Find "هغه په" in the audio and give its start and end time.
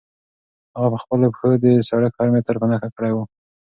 0.75-0.97